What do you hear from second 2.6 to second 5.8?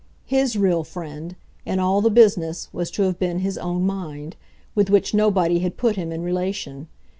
was to have been his own mind, with which nobody had